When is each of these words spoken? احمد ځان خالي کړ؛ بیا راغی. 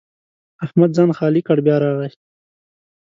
احمد 0.65 0.89
ځان 0.97 1.09
خالي 1.17 1.41
کړ؛ 1.47 1.57
بیا 1.65 1.77
راغی. 1.83 2.09